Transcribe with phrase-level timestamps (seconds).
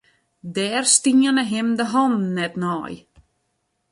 [0.55, 2.93] Dêr stienen him de hannen net nei.